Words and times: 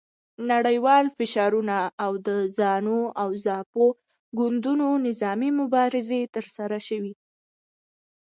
نړیوال 0.51 1.05
فشارونه 1.17 1.77
او 2.03 2.11
د 2.27 2.29
زانو 2.57 2.99
او 3.21 3.29
زاپو 3.45 3.85
ګوندونو 4.39 4.87
نظامي 5.07 5.49
مبارزې 5.61 6.21
ترسره 6.35 6.77
شوې. 6.87 7.13